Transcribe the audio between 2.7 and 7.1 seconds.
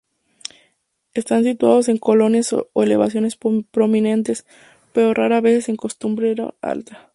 elevaciones prominentes, pero raras veces en cumbres altas.